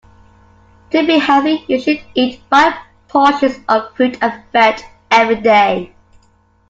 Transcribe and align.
To 0.89 1.05
be 1.05 1.19
healthy 1.19 1.63
you 1.67 1.79
should 1.79 2.03
eat 2.15 2.41
five 2.49 2.73
portions 3.07 3.57
of 3.69 3.95
fruit 3.95 4.17
and 4.23 4.41
veg 4.51 4.81
every 5.11 5.35
day 5.39 5.93